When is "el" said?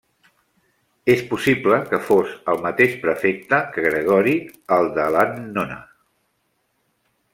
2.53-2.63, 4.79-4.91